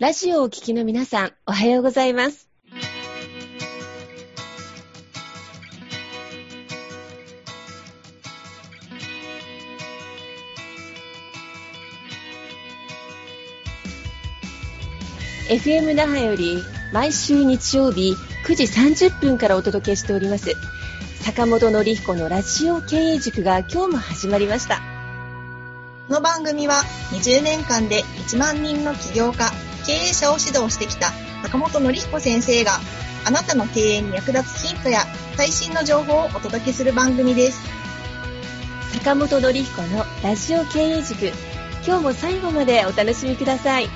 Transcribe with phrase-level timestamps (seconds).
[0.00, 2.48] ラジオをお聞きの皆さん、おはようございます。
[15.48, 16.62] FM 那覇より
[16.92, 18.14] 毎週日曜日
[18.46, 18.64] 9時
[19.08, 20.54] 30分からお届けしております
[21.22, 24.76] 坂本典彦のラジオ経営塾が今日も始まりました
[26.06, 29.50] この番組は20年間で1万人の起業家
[29.88, 31.12] 経営者を指導してきた
[31.44, 32.72] 坂本典彦先生が
[33.26, 34.98] あなたの経営に役立つヒントや
[35.34, 37.62] 最新の情報をお届けする番組です。
[38.98, 41.32] 坂本典彦のラジオ経営塾。
[41.86, 43.86] 今日も最後までお楽しみください。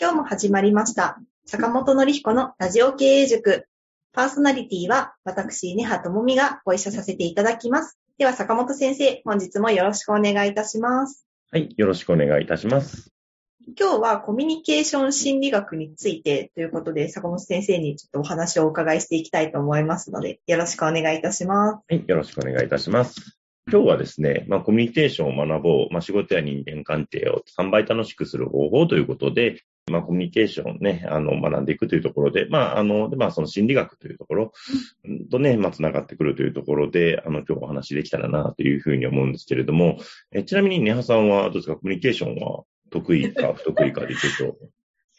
[0.00, 1.20] 今日も始まりました。
[1.44, 3.68] 坂本典彦のラジオ経営塾。
[4.14, 7.98] パーソナリティは私、根葉智美がご一緒させていただきます。
[8.16, 11.27] では、坂本先生、本日もよろしくお願いいたします。
[11.50, 13.10] はい、よろしくお願いいたします。
[13.78, 21.84] 今日はコミュニケーション心理学についてということで、坂本先生にちょっとお話をお伺いしていきたいと思いますので、よろしくお願いいたします。
[21.88, 23.38] はい、よろしくお願いいたします。
[23.72, 34.52] 今日はですね、まあ、コミュニケーションを学ぼう、まあ、仕事や人間関係を3倍楽しくする方法ということで、まあ、コミュニケーションね、あの、学んでいくというところで、まあ、あの、で、まあ、その心理学というところ
[35.30, 39.98] とね、まあ、繋がってくるというところで、あの、今日お話できたらな、というふうに思うんですけれども、
[40.32, 41.74] えちなみに、ネハさんはどうですか？
[41.74, 44.56] コミュニケーションは得意か 不得意かでちょっと。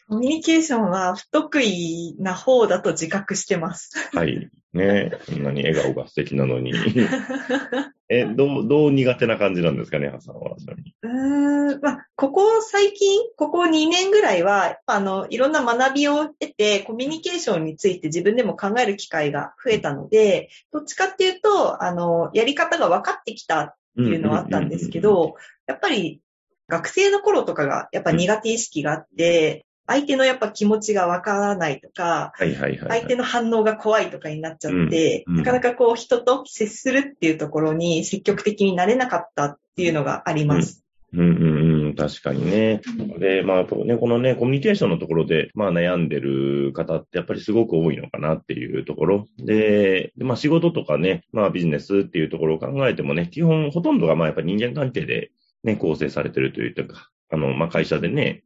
[0.08, 3.92] コミュニケーションは不得意な方だと自覚してます。
[4.12, 4.48] はい。
[4.72, 6.72] ねこんなに笑顔が素敵なのに。
[8.08, 10.00] え、どう、どう苦手な感じなんですか？
[10.00, 10.56] ね、ハさんは。
[11.02, 26.20] うーん、まあ、ここ最近、ここ2年ぐらいは、あの、いろんな学びを得て、コミュニケーションについて自分でも考える機会が増えたので、どっちかっていうと、あの、やり方が分かってきたっていうのはあったんですけど、やっぱり
[26.68, 40.84] 学生の頃とかがやっぱ苦手意識があって、相手のやっぱ気持ちがわからないとか、はいはいはいはい、相手の反応が怖いとかになっちゃって、うんうん、なかなかこう人と接するっていうところに積極的になれなかったっていうのがあります。
[41.12, 42.80] うんうんうん、確かにね。
[43.18, 49.26] で、まあ、ね、このね、コミュニケーションのところで、まあ悩んでる方ってやっぱりすごく多いのかなっていうところ。
[49.38, 55.30] で、でまあ仕事とかね、まあビジネスっていうところを考えてもね、基本ほとんどがまあやっぱり人間関係で
[55.64, 58.44] ね、構成されてるというか、あの、まあ会社でね、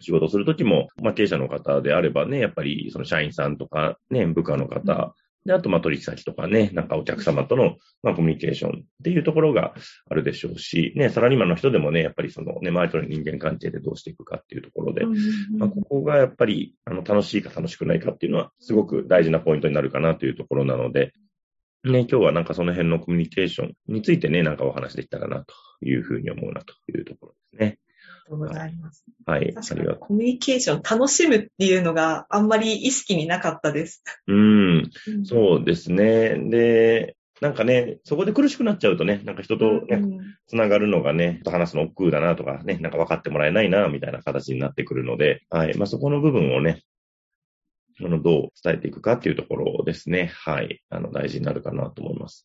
[0.00, 5.14] 仕事するときも、まあ、経営者の方であればね、やっぱりその社員さんとかね、部下の方、
[5.48, 9.74] で、あと、ま、取引先とかね、なんかお客様との、まあ、コミュニケーションっていうところが
[10.10, 15.06] あるでしょうし、ね、サラリーマンの人でもね、やっぱりそのね、周りとの人間関係でどうしていくかっていうところで、
[15.56, 21.14] まあ、ここがやっぱり、あの、楽しいか楽しくないかっていうのは、すごく大事なポイントになるかなというところなので、
[21.82, 27.78] ね、今日はなんかその辺のコミュニケーションについてね、なんかお話できたらなというふうに思うなというところですね。
[28.28, 29.04] とうございます。
[29.26, 29.52] はい。
[29.54, 34.02] 確かにコミュニケーション楽しむっていうのがあんまり意識になかったです。
[34.26, 34.90] うん。
[35.24, 36.36] そうですね。
[36.50, 40.02] で、なんかね、そこで苦しくなっちゃうとね、なんか人とね、
[40.48, 45.76] つながるのがね、話すの億劫だなとかね、なんか分かってもらえないな、みたいな形になってくるので、はい。
[45.76, 46.82] まあ、そこの部分をね、
[48.00, 50.30] あの、どう伝えていくかっていうところですね。
[50.34, 50.82] はい。
[50.88, 52.44] あの、大事になるかなと思います。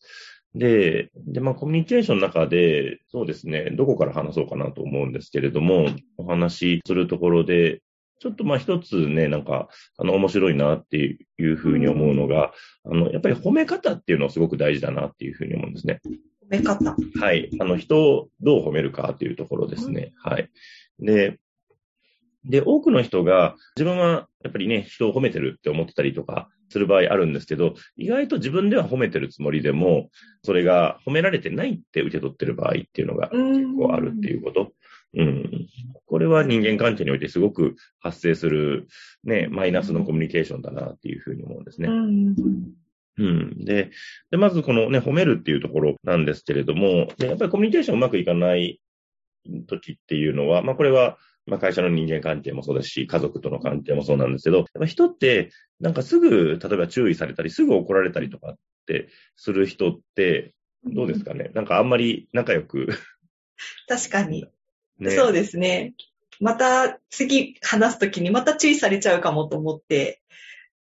[0.54, 7.82] で、で、まあ、コミュニケーションの中で、そうですね、どこから話そうかなと思うんですけれども、お話しするところで、
[8.20, 12.52] ちょっとまあ一つね、なんか、あの、面白いなっていうふうに思うのが、
[12.84, 16.00] あの、やっぱり褒め方っていうのはすごく大事だなっていうふうに思うんですね。
[16.04, 16.10] 褒
[16.50, 17.50] め方はい。
[17.60, 20.12] あの、人をどう褒めるかっていうところですね。
[20.22, 20.48] はい。
[21.00, 21.38] で、
[22.44, 30.10] で、多くの人が自分はやっぱりね、人を褒めてるって思ってたりとかする場合あるんですけど、意外と自分では褒めてるつもりでも、
[30.42, 34.72] それが褒められてないって受け取ってる場合っていうのが結構あるっていうこと。
[35.16, 35.68] うん。
[36.06, 38.88] これは人間関係においてすごく発生する
[39.22, 41.88] ね、マイナスのコミュニケーションだなっていうふうに思うんですね。
[43.18, 43.64] うん。
[43.64, 43.92] で、
[44.32, 48.80] で、まずこのね、褒めるっていうところなんですけれども、でやっぱりコミュニケーションうまくいかない
[49.68, 51.16] 時っていうのは、まあこれは
[51.46, 55.50] まあ会社の人間関係もそうですし、家族との関係もそうなんですけど、やっぱ人って、
[55.80, 58.54] なんかすぐ、例えば注意されたり、すぐ怒られたりとかっ
[58.86, 60.54] てする人って、
[60.84, 62.88] どうですかね、なんかあんまり仲良く
[63.88, 64.46] 確かに。
[64.98, 65.94] ね、そうですね。
[66.40, 70.20] また次話すときにまた注意されちゃうかもと思って、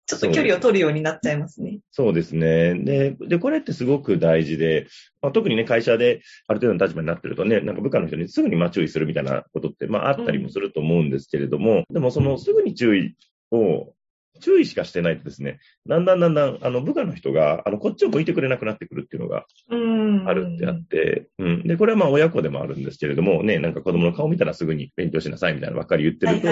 [0.10, 1.82] ちょっと距離を取るようになっちゃいますね。
[1.92, 2.74] そうですね。
[2.74, 4.88] で、で、これってすごく大事で、
[5.22, 13.16] まあ、特にね、会社である程度の立場になってるとね、なんか部下の人にすぐにま注意するみたいなことって、まああったりもすると思うんですけれども、うん、でもそのすぐに注意
[13.52, 13.94] を
[14.40, 21.64] 注意しかしてないとですね、だんだんだんだん、あの、部下の人が、あの、こっちを向いてくれなくなってくるっていうのがあるってあって、うん。
[21.64, 26.48] で、これはまあ親子でもあるんですけれども、ね、なんか子供の顔見たらすぐに勉強しなさいみたいなばっかり言ってると、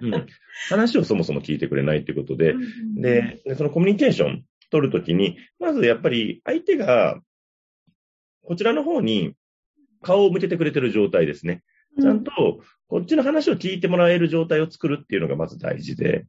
[0.00, 0.26] うん、
[0.68, 2.54] 話をそもそも聞いてくれないっていうことで、
[2.96, 7.20] で、そのコミュニケーション取るときに、まずやっぱり相手が、
[8.42, 9.34] こちらの方に
[10.02, 11.62] 顔を向けてくれてる状態ですね。
[12.00, 12.32] ちゃんと、
[12.88, 16.26] こっちの話を聞いてもらえる状態を作るっていうのがまず大事で、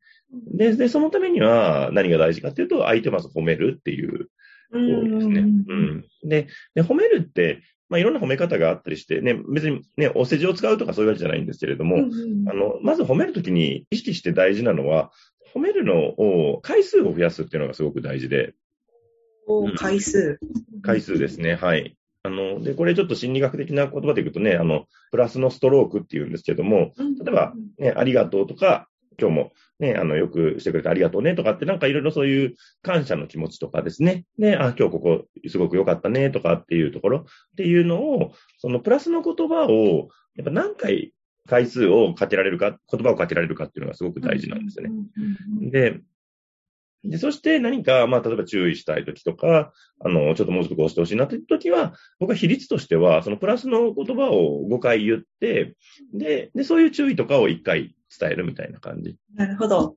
[0.54, 4.30] で、でそのためには何が大事かっていうと、相手をまず褒めるっていう
[4.72, 5.40] 行為ですね。
[5.40, 6.06] うん。
[6.24, 15.12] でで、褒めるって、まあ、いろんな褒め方があったりして、ね、別にね、お世辞を使うとかそういうわけじゃないんですけれども、うんうん、あの、まず褒めるときに意識して大事なのは、
[15.54, 18.54] 褒めるのを、回数を増やすっていうのがすごく大事で。
[19.48, 20.40] お、回数。
[20.84, 21.98] 回数ですね、はい。
[22.22, 28.88] あの、で、これちょっと心理学的な言葉で言うとね、あの、プラスのストロークっていうんですけども、例えば、ね、ありがとうとか、
[29.20, 34.26] 今日もね、あの、よくしてくれてありがとうねとかって、なんかいろいろそういう感謝の気持ちとかですね。
[34.38, 37.24] ね、あ、今日ここすごく良かったねとかっていうところっ
[37.58, 41.14] ていうのを、そのプラスの言葉を、やっぱ何回
[41.48, 44.90] 回数をかけられるか、言葉をかけられるかっていうのがすごく大事なんですね。
[45.72, 46.00] で、
[47.04, 55.76] で、そして何か、まあ、例えば注意したいときとか、あの、ちょっともうちょっとこうしてほしいなというときは、僕は比率としては、そのプラスの言葉を5回言って、
[56.14, 59.18] で、で、そういう注意とかを1回伝えるみたいな感じ。
[59.36, 59.96] なるほど。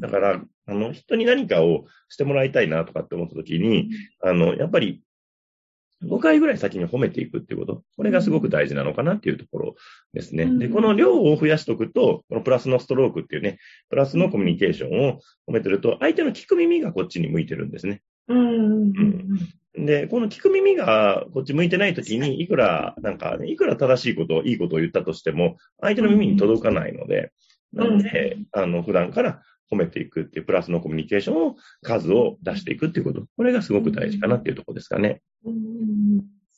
[0.00, 3.90] だから、あの、人に何かをしてもらいたいなとかって思ったときに、
[4.22, 5.02] あの、やっぱり
[6.04, 7.82] 5回ぐらい先に褒めていくっていうこと。
[7.96, 9.74] これがすごく大事なのかなっていうところ
[10.12, 10.46] ですね。
[10.58, 13.58] で、この量を増やしておくと、このプラスのストロークっていうね、
[13.88, 18.02] プラスのコミュニケーションを褒めてると、相手の聞く耳がこっちに向いてるんですね。
[18.28, 18.92] うん、
[19.74, 27.32] で、この聞く耳がこっち向いてないときに、いくら、なんか、ね、いくら正しいこと、いいことを言ったとしても、相手の耳に届かないので、
[27.72, 33.24] なんで、あの、普段から褒めていくっていうプラスのコミュニケーションを数を出していくっていうこと。
[33.36, 35.22] これがすごく大事かなっていうところですかね。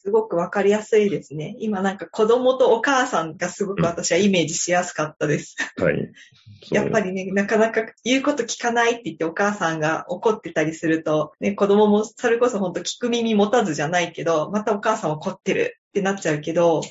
[0.05, 1.57] すごくわかりやすいですね。
[1.61, 5.57] 今なんか子供とお母さんがすごく私はイメージしやすかったです。
[5.79, 6.13] はい。
[6.71, 16.83] やっぱりね、なかなか言うこと聞かないって言ってお母さんが怒ってたりすると、ね、子供もそれこそ本当聞く耳持たずじゃないけど、またお母さん怒ってるってなっちゃうけど、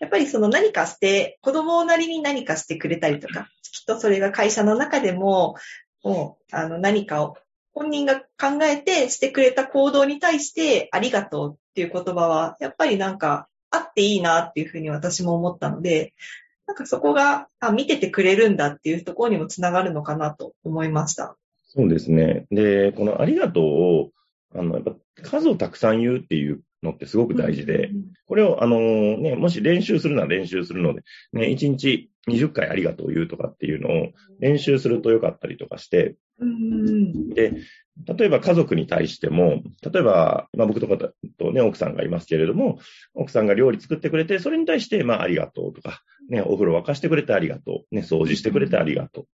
[0.00, 5.54] やっぱりその何かして、子供なりに何かしてくれたりとか、きっとそれが会社の中でも、
[6.02, 7.36] もう、あの、何かを
[7.76, 16.14] 本人が考えてしてくれた行動に対してありがとうっていう言葉は、やっぱりなんかあっていいなっていうふうに私も思ったので、
[16.66, 21.36] なんかそこが、あ、見ててくれるんだっていうところにもつながるのかなと思いました。
[21.64, 22.46] そうですね。
[22.50, 24.10] で、このありがとうを、
[24.54, 27.90] あの、やっぱ数をたくさん言うっていうのってすごく大事で、
[28.26, 28.78] これを、あの
[29.18, 31.02] ね、もし練習するなら練習するので、
[31.34, 36.16] ね、1日20回ありがとう言うとかっていうのを練習するとよかったりとかして、
[37.34, 37.52] で、
[38.04, 40.96] 例えば家族に対しても、例えば、まあ僕とか
[41.38, 42.78] とね、奥さんがいますけれども、
[43.14, 49.26] 奥さんが料理作ってくれて、それに対して、まあありがとうとか、ね、お風呂沸かしてくれてありがとう、ね、掃除してくれてありがとう。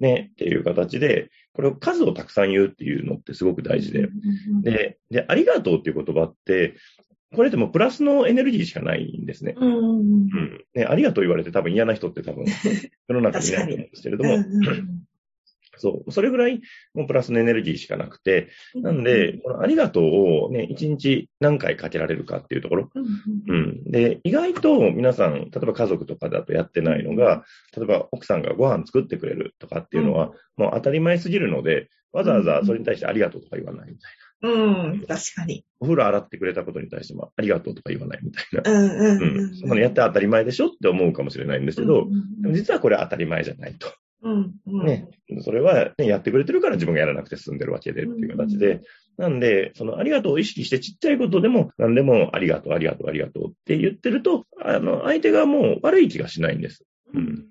[0.00, 4.08] ね、っていう形で、これを数をたくさん言うっていうのってすごく大事で、
[4.62, 6.76] で、で、ありがとうっていう言葉って、
[7.34, 9.54] これでもプラスのエネルギーしかないんですね。
[9.56, 10.84] うん、うん、ね。
[10.84, 12.44] ありがとう言われて多分嫌な人って多分
[13.08, 14.36] 世の中にいないと思うんですけれども、
[15.78, 16.12] そう。
[16.12, 16.60] それぐらい、
[16.94, 20.04] もうプラスのエネルギーしかなくて、なんで、このありがとう
[20.46, 22.90] をね、一日何回かけられるかっていうところ。
[22.94, 23.84] うん。
[23.84, 27.44] で、意外と皆さん、例えば家族とかだとやってないのが、
[27.76, 34.28] 例えば奥さんがご飯作ってくれるとかっていうのは、もう当たり前すぎるので、わざわざそれに対してありがとうとか言わないみたいな。
[34.40, 35.64] うん、確かに。
[35.80, 38.70] お風呂洗ってくれたことに対しても、ありがとうとか言わないみたいな。
[38.70, 43.92] うんうん、うん、そんなのやって当たり前でしょって思うかもしれないんですけど、うんうん、実はこれは当たり前じゃないと。
[44.22, 45.08] うんうん、ね、
[45.42, 48.80] それは、ね、やってくれてるから自分がやらなくて済んでるわけでっていう形で、
[49.16, 56.84] なんで、そのありがとうを意識してちっちゃいことでも何でもありがとう、ありがとう、ありがとうって言ってると、あの、相手がもう悪い気がしないんです。
[57.14, 57.46] うん。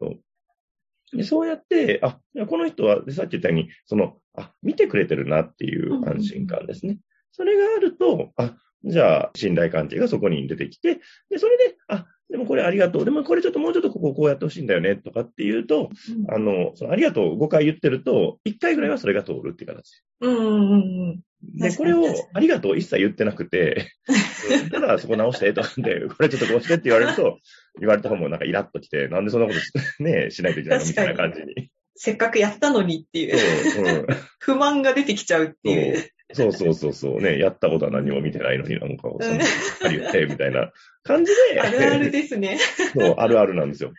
[0.00, 6.98] そうでそうやって、あ、この人は、さっき言ったように、その、あ、見てくれてるなっていう安心感ですね。
[7.32, 8.54] それがあると、あ、
[8.84, 13.04] じゃあ、信頼関係がそこに出てきて、で、それで、あ、でもこれありがとう。
[13.04, 15.90] でもこれちょっともうちょっとこここうやってほしいんだよね、とかっていうと、
[16.28, 20.02] うん、あの、そのありがとう5回言ってると、1回ぐらいはそれが通るっていう形。
[20.22, 20.76] うんうんう
[21.12, 21.20] ん。
[21.58, 23.92] で、これをありがとう一切言ってなくて、
[24.72, 27.38] ただそこ直してとで、これちょっとこうしてって言われると、
[27.78, 30.84] 言われた方もなんかイラッときて、なんでそんなことね、しないといけないの？
[30.86, 31.70] みたいな感じに。
[31.94, 34.06] せっかくやったのにっていう、うんうん、
[34.40, 36.10] 不満が出てきちゃうっていう。
[36.32, 39.44] そうそうそうそうね、やったことは何も見てないのになんか、そんな
[39.90, 40.72] 言って、みたいな
[41.02, 41.60] 感じで。
[41.60, 42.58] あるあるですね。
[42.94, 43.92] そう、あるあるなんですよ。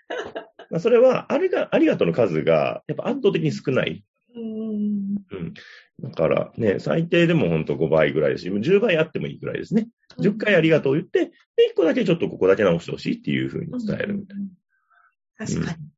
[0.70, 4.04] まあ、それは、あれが、ありがとうの数が、やっぱ圧倒的に少ない。
[4.36, 5.18] うん。
[5.32, 5.54] うん。
[6.02, 9.88] だからね、最低でも本当5倍ぐらいですし、10倍あってもいいぐらいですね。
[10.20, 11.32] 10回ありがとう言って、で、
[11.72, 15.46] 1個だけちょっとここだけ直してほしいっていうふうに伝えるみたいな。
[15.46, 15.93] 確かに。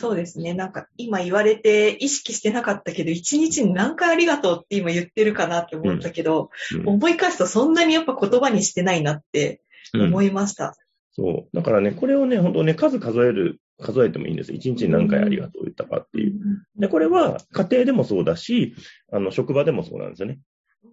[0.00, 0.54] そうですね。
[0.54, 9.60] なんか今言われて意識してなかったけど、一日に何回ありがとうって今言ってるかなって思ったけど、うん思い返すとそんなにやっぱ言葉にしてないなって
[9.92, 10.74] うん思いました。
[11.12, 11.56] そう。
[11.56, 14.58] だからね、これをね、本当ね、数数える、数えてもいいんですよ。
[14.58, 16.40] 1日に何回ありがとう言ったかっていう。
[16.78, 18.74] で、これは家庭でもそうだし、
[19.12, 20.38] あの、職場でもそうなんですよね。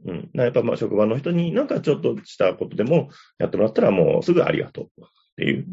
[0.05, 0.29] うん。
[0.33, 3.09] やっぱまあ職場の人になんかちょっとしたことでも
[3.39, 5.65] やってもらったらもうすぐありがとうっていう、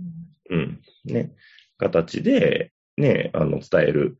[0.50, 1.32] うん、ね、
[1.78, 4.18] 形で、ね、あの、伝える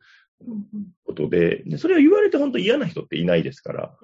[1.05, 3.97] ことで、で、それを言われて本当嫌な人っていないですから。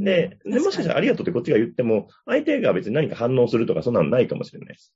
[0.00, 4.92] で、でもしかしたらありがとうってこっちが言っても、相手が別に何か反応するとかそんなのないかもしれないです。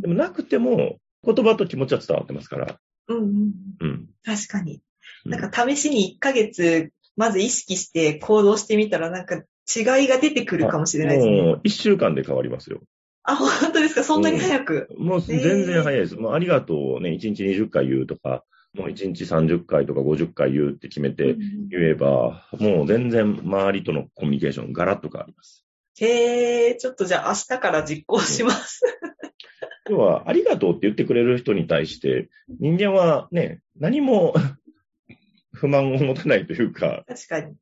[0.00, 2.78] でもなくても、言葉と気持ちは伝わってますから。
[3.08, 4.06] うんうんうん。
[4.24, 4.74] 確かに。
[4.74, 4.80] うん
[5.24, 11.42] なんか試しに1ヶ月、まず意識して行動してみたら、なんか違いが出てくるかもしれないですね。
[11.42, 12.80] もう一週間で変わりますよ。
[13.26, 14.04] あ、本当ですか？
[14.04, 14.88] そんなに早く？
[14.98, 16.14] もう全然早いです。
[16.16, 21.34] もうありがとうをね、1日20回言うとか、もう1日30回とか50回言うって決めて
[21.70, 25.64] 言えば、もう全然周りとのコミュニケーションガラッと変わります。
[25.98, 28.82] へえ、ちょっとじゃあ明日から実行します。
[29.88, 32.28] 要は、ありがとうって言ってくれる人に対して、
[32.60, 34.34] 人間はね、何も
[35.54, 37.54] 不満を持たないというか、確かに。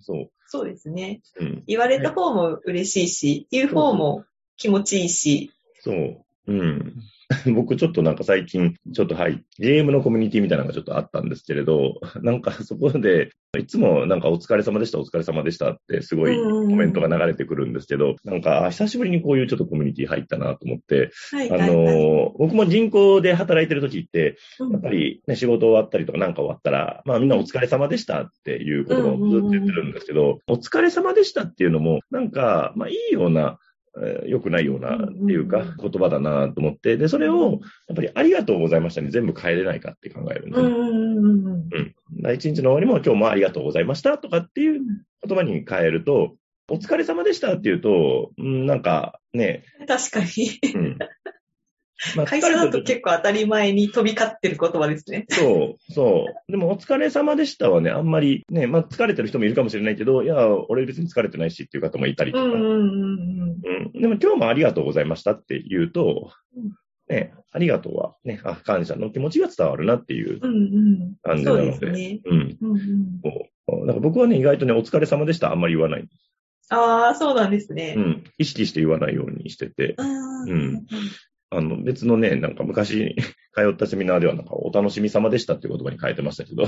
[0.00, 0.30] そう。
[0.46, 1.20] そうですね。
[1.40, 1.62] うん。
[1.66, 4.24] 言われた方も嬉しいし、言う方も
[4.62, 5.50] 気持ちいいし。
[5.80, 6.24] そう。
[6.46, 6.94] うん。
[7.54, 21.70] 僕ちょっとなんか最近、ちょっとはい、ゲームのコミュニティみたいなのがちょっとあったんですけれど、 なんかそこで、いつもなんかお疲れ様でした、お疲れ様でしたってすごいコメントが流れてくるんですけど、なんかあ久しぶりにこういうちょっとコミュニティ入ったなと思って、あはいはいはい。
[21.70, 33.58] の、僕も銀行で働いてる時って、うんやっぱりね、仕事終わったりとかなんか終わったら、まあみんなお疲れ様でしたっていうことをずっと言ってるんですけど、お疲れ様でしたっていうのも、なんか、まあいいような、
[34.00, 40.58] えー良くないようなっていうか言葉だなと思って、で、それを、やっぱりありがとうございましたに全部変えれないかって考えるんで。
[40.58, 41.94] うんうんうんうん。
[42.24, 42.34] うん。
[42.34, 44.80] 一日の終わりも今日もありがとうございましたとかっていう
[45.26, 46.36] 言葉に変えると、
[46.70, 50.26] お疲れ様でしたっていうと、うん、なんかね、確かに。
[50.74, 50.98] うん。
[52.16, 55.26] まあ会社だと結構当たり前に飛び交ってる言葉ですね。
[55.30, 56.50] そう、そう。
[56.50, 62.44] でも、お疲れ様でしたはね、あんまりね、まあ、疲れてる人もいるかもしれないけど、いや、俺別に疲れてないしっていう方もいたりとか。
[62.44, 63.56] うんうんうんうん。
[63.64, 66.72] うんでも、今日もありがとうございましたって言うとうん、
[67.08, 71.14] ね、ありがとうは、ね、あ、感謝の気持ちが伝わるなっていううんうん。
[71.22, 71.66] 感じなので。
[71.66, 72.20] ですね。
[72.24, 72.58] うん。
[72.60, 73.86] うんうん、そう。
[73.86, 76.08] だから僕はね、意外とね、お疲れ様でしたあんまり言わない。
[76.70, 77.94] ああ、そうなんですね。
[77.96, 78.24] うん。
[78.38, 79.94] 意識して言わないようにしてて。
[79.98, 80.86] うんうん
[81.54, 83.14] あの、別のね、なんか昔
[83.54, 86.64] 通ったセミナーではなんかお楽しみ様でしたっていう言葉に変えてましたけど。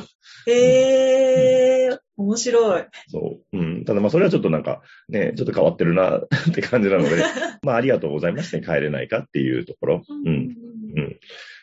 [0.47, 2.85] へえ、面白い。
[3.09, 3.59] そう。
[3.59, 3.85] うん。
[3.85, 7.09] ただまあそれはちょっとなんかね、ちょっと変わってるなって感じなので、
[7.65, 10.03] まあありがとうございましたに帰れないかっていうところ。
[10.09, 10.55] うん。
[10.97, 11.17] うん。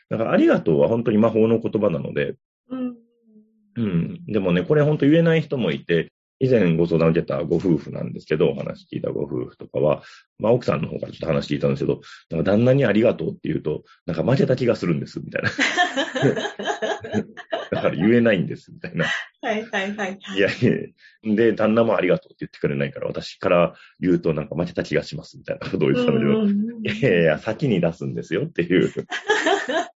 [0.09, 2.35] だからありがとうは本当に魔法の言葉なので、
[2.69, 2.95] うん。
[3.75, 4.25] うん。
[4.25, 6.11] でもね、これ本当言えない人もいて、
[6.41, 10.01] 以前ご相談を受けたご夫婦なんですけど、お話聞いたご夫婦とかは、
[10.39, 15.51] まあ奥さんの方からちょっと話聞いたんですけど、なんか旦那にありがとうって言うと、なんか負けた気がするんです、みたいな。
[17.71, 19.05] だから言えないんです、みたいな。
[19.41, 20.19] はいはいはい。
[20.35, 20.51] いやい
[21.23, 28.91] や、で、旦那もありがとうって言ってくれないから、私から言うとなんか負けた気がします、みたいなことを言ってたんだいやいや、先に出すんですよっていう。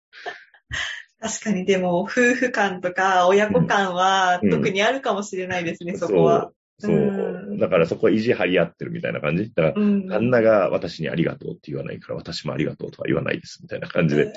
[1.21, 6.51] 確かにでも、夫婦間とか親子間はうん特にあるかもしれないですね、そこは。
[6.79, 7.57] そう。
[7.59, 9.53] だからそこは意地張り合ってるみたいな感じ。
[9.53, 14.23] だから、うん旦那が私にありがとうって言わないから、私もありがとうとは言わないです、みたいな感じで。
[14.23, 14.33] うん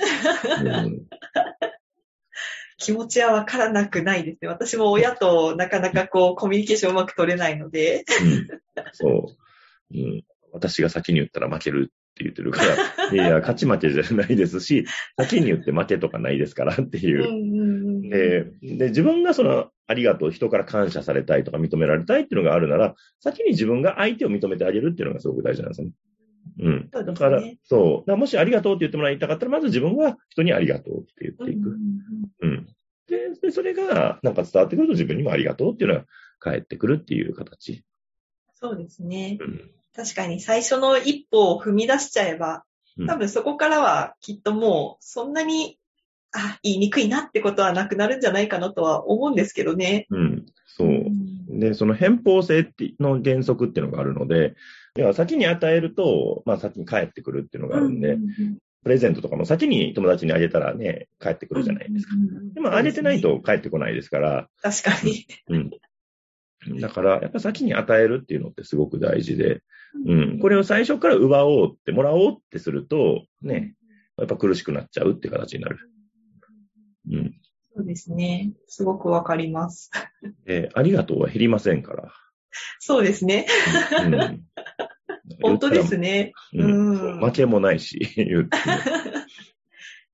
[2.76, 4.48] 気持ちはわからなくないですね。
[4.48, 8.04] 私も親となかなかこう、コミュニケーションうまく取れないので。
[8.22, 8.48] うん
[8.92, 9.32] そ
[9.92, 10.24] う、うん。
[10.52, 14.87] 私が先に言ったら負けるって言ってるから、いや 勝ち負けじゃないですし、
[15.18, 25.92] 先に言って負けとかないですからっていうで、で、自分がその、ありがとう、人から感謝されたいとか認められたいっていうのがあるなら、先に自分が相手を認めてあげるっていうのがすごく大事なんですよね。
[26.61, 26.88] うん。
[26.90, 28.09] だから、そう。
[28.09, 31.71] だもしありがとうって言ってもらいたかったら、まず自分は人にありがとうって言っていく。
[31.71, 32.66] うんうん。
[33.09, 36.06] で、でそれが、なんか伝わってくると自分にもありがとうっていうのが
[36.38, 37.85] 返ってくるっていう形。
[38.54, 39.38] そうですね。
[39.40, 39.71] うん。
[39.94, 42.64] 確かに最初の一歩を踏み出しちゃえば、
[42.98, 45.80] うん多分そこからはきっともうそんなに、
[46.32, 50.06] あ、言いにくいなってことはなくなるんじゃないかなとは思うんですけどね。
[50.10, 50.46] うん。
[50.66, 50.88] そう。
[50.88, 54.54] んで、その偏方性の原則っていうのがあるので、
[54.96, 62.12] 要は先に与えると、まあ先に返ってくるっていうのがあるんで、うんプレゼントとかも先に友達にあげたらね、帰ってくるじゃないですか。
[62.52, 64.48] でもあげてないと帰ってこないですから。
[64.60, 65.26] 確かに。
[65.48, 65.70] うん。
[66.80, 69.62] だから、やっぱ先に与えるっていうのってすごく大事で、
[70.06, 70.38] うん。
[70.40, 73.75] これを最初から奪おうって、もらおうってすると、ね、
[74.18, 75.78] やっぱ苦しくなっちゃうって形になる。
[77.11, 77.35] うん。
[77.76, 78.52] そうですね。
[78.68, 79.90] すごくわかります。
[80.44, 82.12] で、 ありがとうは減りませんから。
[82.78, 83.47] そうですね。
[84.04, 84.44] うん。
[85.42, 86.33] 本当ですね。
[86.52, 87.21] うん。
[87.21, 88.75] 負けもないし、 言っても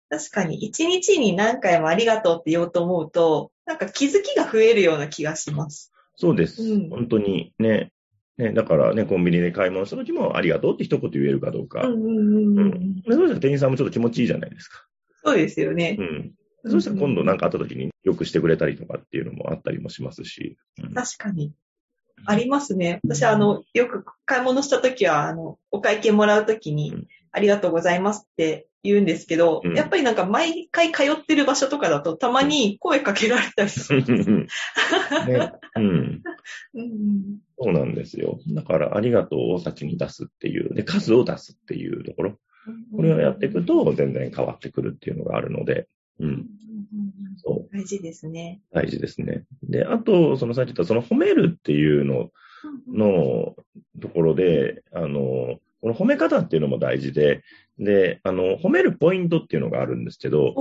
[0.09, 5.93] 確かに、一日に何回もありがとうって言おうと思うと、なんか気づきが増えるような気がします。
[6.21, 6.63] そうです。
[6.63, 7.93] うん本当にね。
[8.37, 11.87] ね、だからね、コンビニで買い物した時もありがとうって一言言えるかどうか。
[11.87, 14.87] うんうんそうしたら店員さんもちょっと気持ちいいじゃないですか。
[15.25, 16.03] そうですよねう。
[16.03, 16.35] ん。
[16.71, 20.59] そうしたら今度何かあった時によくしてくれたりとかっていうのもあったりもしますし。
[20.83, 21.53] うん確かに。
[22.27, 23.01] ありますね。
[23.05, 34.31] 私、あの、よく買い物したときは、あの、お会計もらうときにうん、ありがとうございますって言うんですけど、うんやっぱりなんか毎回通ってる場所とかだと、たまに声かけられたりするんです。
[34.31, 35.53] ね。
[35.77, 36.23] うん。
[36.75, 38.41] うんそうなんですよ。
[38.49, 40.75] だから、ありがとうを先に出すっていう。
[40.75, 42.39] で、数を出すっていうところ。
[42.95, 45.87] これをやっていくと、全然変わってくるっていうのがあるので、
[46.21, 46.47] うん。
[47.37, 47.77] そう。
[47.77, 48.61] 大事ですね。
[48.73, 49.45] 大事ですね。
[49.63, 52.31] で、あと、そのさっき言った、その褒めるっていうの
[52.89, 53.55] の
[54.01, 57.43] ところで、あの、この褒め方っていうのも大事で、
[57.79, 60.55] で、あの、褒めるポイントっていうのがあるんですけど。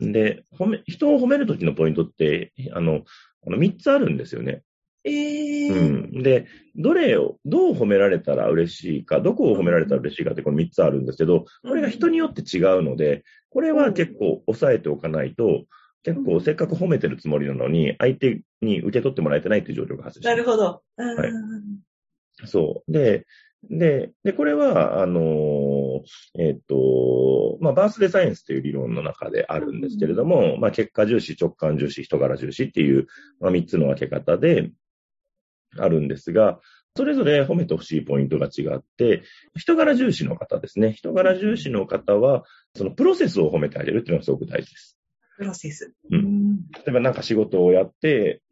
[0.00, 0.12] うん。
[0.12, 3.02] で、褒め、人を褒めるときのポイントって、あの、
[3.46, 4.62] あの3つあるんですよね。
[5.04, 6.12] えー。
[6.14, 6.22] うん。
[6.22, 15.64] で、どれを、どう褒められたら嬉しいか、どこを褒められたら嬉しいかってこの3つあるんですけど、これが人によって違うので、これは結構抑えておかないと、
[16.04, 20.36] 結構せっかく褒めてるつもりなのに、相手に受け取ってもらえてないっていう状況が発生します。
[20.36, 20.82] なるほど。
[20.96, 21.30] うんはい
[22.46, 22.92] そう。
[22.92, 23.26] で、
[23.70, 26.02] で、で、これは、あのー
[26.38, 33.06] えっ、と、まあ、バースデーサイエンスという理論の中であるんですけれども、まあ、結果重視、直感重視、人柄重視っていう、
[33.38, 34.72] まあ、3つの分け方で
[35.78, 36.60] あるんですが、
[36.96, 39.22] それぞれ褒めてほしいポイントが違って、
[39.56, 40.92] 人柄重視の方ですね。
[40.92, 42.44] 人柄重視の方は、
[42.76, 44.98] そのプロセスを褒めてあげるっていうのがすごく大事です。
[45.38, 45.94] プロセス。
[46.10, 48.42] うん例えばなんか仕事をやって、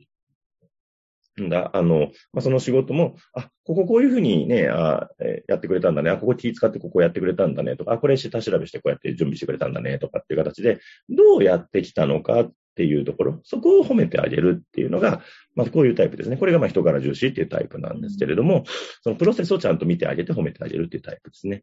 [1.41, 15.21] んだ、あの、まあ、その仕事も、あ、こここういうふうにね、あえーやってくれたんだね、あ、ここ気使ってここやってくれたんだね、とか、あ、これ下調べしてこうやって準備してくれたんだね、とかっていう形で、どうやってきたのかっっていうところ、そこを褒めてあげるっていうのが、
[15.55, 16.39] まあ、こういうタイプですね。
[16.39, 18.65] これがまあ人柄重視っていうタイプなんですけれども、
[19.03, 21.63] そのプロセスをちゃんと見てあげて褒めてあげるっていうタイプですね。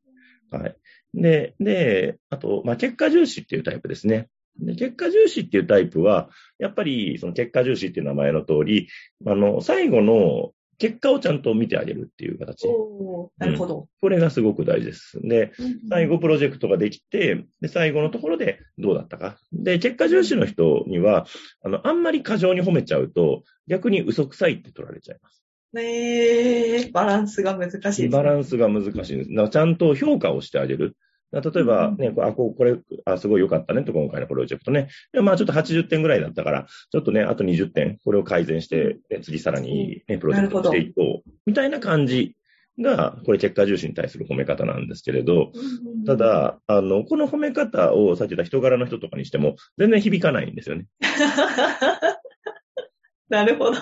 [0.52, 0.76] はい。
[1.16, 4.30] で、で、あと、まあ、結果重視っていうタイプですね。
[4.60, 8.90] で結果重視っていうタイプは、やっぱり、その結果重視っていう名前の通り、
[9.26, 12.68] あの、最後の結果をちゃんと見てあげるっていう形。
[12.68, 13.46] おー。
[13.46, 13.88] なるほど。
[14.00, 15.20] これがすごく大事です。
[15.22, 15.52] で、
[15.90, 19.38] 最後プロジェクトができて、で、最後のところでどうだったか。
[19.52, 21.26] で、結果重視の人には、
[21.64, 25.44] あの、あんまり過剰に褒めちゃうと、逆に嘘くさいって取られちゃいます。
[25.74, 28.10] ねえ、バランスが難しいね。
[28.10, 29.50] バランスが難しいんです。
[29.50, 30.96] ちゃんと評価をしてあげる。
[31.32, 34.90] 例えばね、あ、これ、あ、すごい良かったねと、今回のプロジェクトね。
[35.12, 41.30] でまあちょっと80点ぐらいだったから、ちょっとね、あと20点、これを改善して、ね次さらにいい、ね、プロジェクトをしていこう。
[41.46, 42.36] みたいな感じ
[42.80, 50.86] が、これ結果重視に対する褒め方なんですけれど、うんた、だ、あの、この褒め方をさっき言った人柄の人とかにしても、全然響かないんですよね。
[53.30, 53.78] なるほど。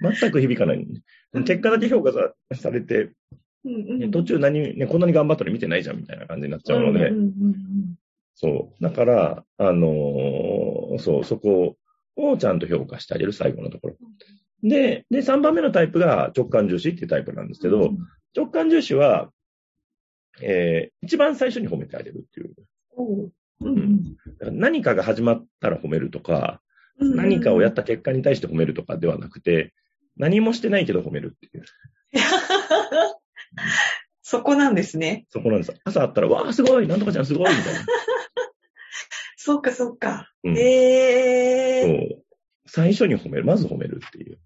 [0.00, 0.86] 全く響かない。
[1.44, 3.10] 結果だけ評価さされて、
[3.64, 3.98] うんうん。
[3.98, 7.98] ね途中何、ね、こんなに頑張ったのに見てないじゃんみたいな感じになっちゃうので、んんうん
[8.40, 8.82] そう。
[8.82, 11.76] だから、あのーそう、そこ
[12.14, 13.96] をちゃんと評価してあげる最後のところ。
[14.62, 17.90] で、で、3番目のタイプが直感重視っていうタイプなんですけど、
[18.36, 19.30] 直感重視は、
[20.40, 22.54] えー、一番最初に褒めてあげるっていう。
[23.60, 23.68] う。
[23.68, 26.60] ん何かが始まったら褒めるとか、
[27.00, 27.16] うん。
[27.16, 29.72] 何かをやった結果に対して褒めるとかではなくて、
[30.16, 31.64] 何もしてないけど褒めるっていう。
[34.22, 35.26] そこなんですね。
[35.30, 35.74] そこなんです。
[35.84, 37.80] 朝あったら、わあ、すごいなんとかちゃんすごいみたいな。
[39.36, 40.30] そっかそっか。
[40.44, 41.82] うんへえ。
[42.10, 42.22] そう
[42.66, 43.44] 最初に褒める。
[43.44, 44.38] まず褒めるっていう。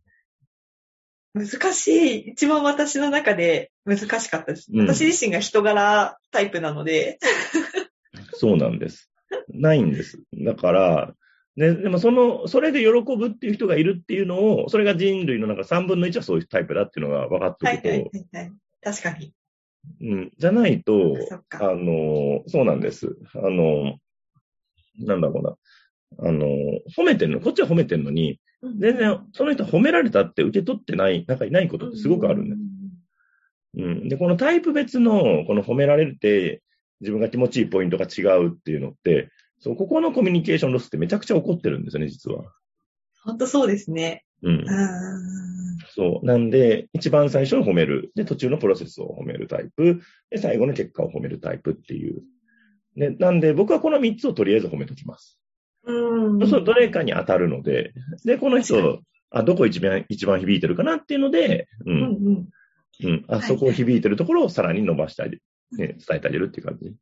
[1.34, 2.28] 難しい。
[2.28, 4.70] 一番私の中で難しかったです。
[4.72, 7.18] うん私自身が人柄タイプなので。
[8.34, 9.10] そうなんです。
[9.48, 10.22] ないんです。
[10.32, 11.14] だから、
[11.56, 18.52] ね、でもその、それで喜ぶっていう人がいるっていうのを、それが人類の中3分の1はそういうタイプだっていうのが分かってはいおくと、はいはいはい。
[18.82, 19.32] 確かに。
[20.00, 21.16] うん、じゃないと。
[21.50, 23.16] あの、そうなんです。
[23.34, 23.98] あの、
[24.98, 25.42] なんだろう
[26.24, 26.28] な。
[26.28, 26.46] あの、
[26.96, 28.38] 褒めてるの、こっちは褒めてるのに、
[28.78, 32.62] 全然、その人褒められたって受け取ってない、なんかいないことってすごくあるんです。
[33.74, 34.08] うん。
[34.08, 36.62] で、このタイプ別の、この褒められるって、
[37.00, 42.44] 自分が気持ちいいポイントが違うっていうのって、そう、ここのコミュニケーションロスってめちゃくちゃ起こってるんですよね、実は。
[43.24, 44.24] ほんとそうですね。
[44.42, 44.58] うんう。
[44.58, 44.66] ん。
[45.94, 46.26] そう。
[46.26, 48.12] なんで、一番最初を褒める。
[48.14, 50.00] で、途中のプロセスを褒めるタイプ。
[50.30, 52.22] で、最後の結果を褒めるタイプっていう。
[52.96, 55.38] で、なんで、僕はこの3つをとりあえず褒めときます。
[55.84, 56.38] うん。
[56.40, 57.92] そうするとどれかに当たるので、
[58.24, 59.00] で、この人、
[59.30, 62.48] あ、どこ一番、一番響いてるかなっていうので、う、うんんうん。
[63.04, 63.24] うん。
[63.28, 65.42] あ、はいそこを響いてるところをさらに伸ばしてあげる。
[65.72, 66.94] ね、伝えてあげるっていう感じ。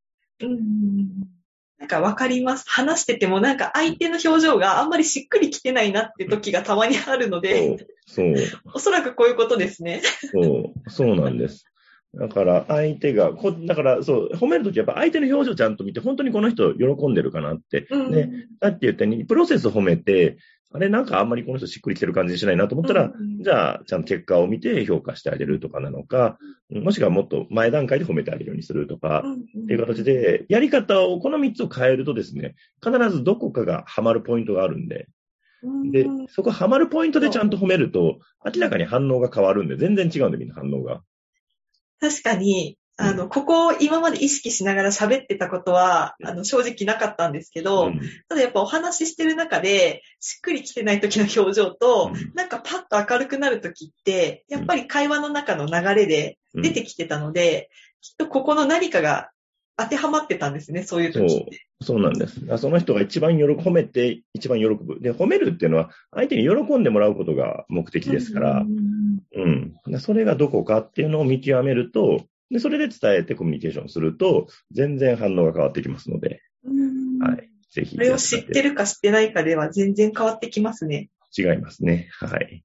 [0.42, 1.39] うん
[1.80, 2.64] なんかわかります。
[2.68, 8.34] 話しててもなんか相手の表情があんまりしっくりきてないなって時がたまにあるのそうで、、そう。
[8.74, 10.02] おそらくこういうことですね。
[10.30, 11.64] そう、そうなんです。
[12.14, 17.86] だから、相手が、こだから、そう、褒めるときやっぱ相手の表情ちゃんと見て、本当にこの人喜んでるかなって。
[17.90, 20.36] うんね、さっき言ったように、プロセス褒めて、
[20.72, 26.38] あれなんかあんまりこの人しっくりきてる感じしないなと思ったら、じゃあ、ちゃんと結果を見て評価してあげるとかなのか、
[26.70, 32.54] もしくはもっと前段階で褒めてあげるようにするとか、っていう形で、やり方を、この3つを変えるとですね、
[32.84, 35.08] 必ずどこかがハマるポイントがあるんで、
[35.62, 35.90] うん。
[35.90, 41.02] で、そこハマるポイントでちゃんと褒めると、明らかに反応が変わるんで、全然違うんで、みんな反応が。
[42.00, 57.70] 確かに、あの、ここを今まで意識しながら喋ってたことは、あの、正直なかったんですけど、うんただやっぱお話ししてる中で、しっくりきてない時の表情と、うんなんかパッと明るくなる時って、やっぱり会話の中の流れでうん出てきてたので、
[58.02, 59.30] きっとここの何かが
[59.76, 61.66] 当てはまってたんですね、そういう時って。
[61.80, 62.40] そうなんです。
[62.58, 65.00] その人が一番喜ぶ、褒めて一番喜ぶ。
[65.00, 70.00] で、褒めるっていうのは、相手に喜んでもらうことが目的ですからう、んうん。
[70.00, 77.48] それがどこかっていうのを見極めると、で、それで伝えてコミュニケーションすると、全然反応が変わってきますので、うんはい。
[77.70, 77.96] ぜひ。
[77.96, 81.10] これを知ってるか知ってないかでは全然変わってきますね。
[81.36, 82.08] 違いますね。
[82.12, 82.64] はい。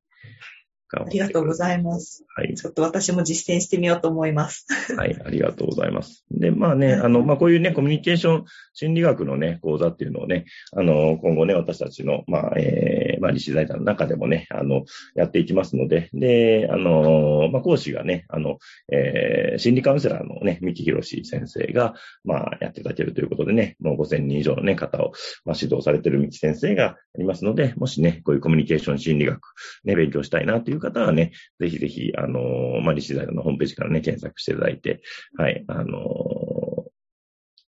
[0.94, 2.26] ありがとうございます。
[2.36, 2.54] はい。
[2.56, 4.66] ちょっと私も実践してみようと思います。
[4.96, 6.26] はい、ありがとうございます。
[6.32, 14.84] で、まあね、あの、まあこういうね、コミュニケーション心理学のね、講座っていうのをね、あの、今後ね、私たちの、まあ、えー、まあ、立志財団の中でもね、あの、
[15.16, 18.58] やっていきますので、で、あの、まあ、講師がね、あの、
[18.92, 25.14] えー、心理カウンセラーのね、三木博士先生が、まあ、やっていただけるということでね、もう5000人以上のね、方を、
[25.46, 29.42] まあ、指導されてる三木先生がありますので、もしね、こういうコミュニケーション心理学、
[29.86, 35.02] ね、勉強したいなという方はね、ぜひぜひ、あの、まあ、立志財団のホームページからね、検索していただいて、
[35.38, 36.00] はい、あの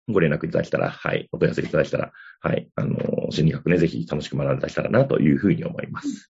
[0.08, 2.96] ご連絡いただけたら、はい、お問い合わせいただけたら、はい、あの
[3.30, 6.30] 心理学ね、ぜひ楽しく学んでいただけたらなというふうに思います。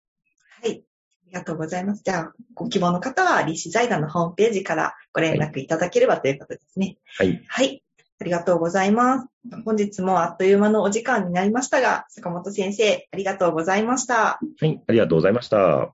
[0.61, 0.71] はい。
[0.71, 2.01] ありがとうございます。
[2.03, 6.97] じゃあ、ご希望の方は、立志財団のホームページからご連絡いただければということですね。
[7.17, 7.83] はい、はい。
[8.21, 9.27] ありがとうございます。
[9.63, 14.39] 本日もあっという間のお時間になりましたが、坂本先生、ありがとうございました。
[14.59, 15.93] はい、ありがとうございました。